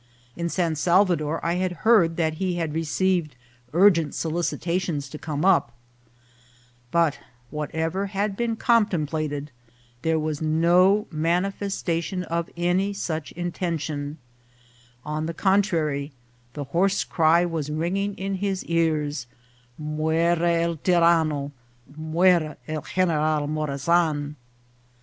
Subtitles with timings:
[0.35, 3.33] In San Salvador I had heard that he had re ceived
[3.71, 5.73] urgent solicitations to come up;
[6.89, 7.19] but,
[7.51, 9.51] whatever had been contemplated,
[10.01, 14.17] there was no manifestation of any such intention;
[15.05, 16.11] on the contrary,
[16.53, 19.27] the hoarse cry was ringing in his ears,"
[19.79, 21.51] Muera el tyranno!
[21.95, 24.33] Muera el Gen eral Morazan